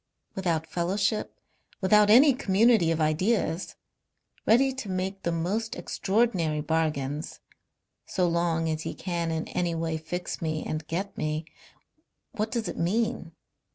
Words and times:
Without 0.33 0.65
fellowship. 0.65 1.39
Without 1.79 2.09
any 2.09 2.33
community 2.33 2.89
of 2.89 2.99
ideas. 2.99 3.75
Ready 4.47 4.73
to 4.73 4.89
make 4.89 5.21
the 5.21 5.31
most 5.31 5.75
extraordinary 5.75 6.59
bargains. 6.61 7.39
So 8.07 8.27
long 8.27 8.67
as 8.67 8.81
he 8.81 8.95
can 8.95 9.29
in 9.29 9.47
any 9.49 9.75
way 9.75 9.97
fix 9.99 10.41
me 10.41 10.63
and 10.65 10.87
get 10.87 11.15
me. 11.19 11.45
What 12.31 12.49
does 12.49 12.67
it 12.67 12.79
mean? 12.79 13.33